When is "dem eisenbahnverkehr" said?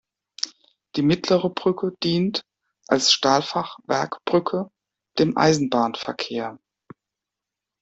5.19-6.57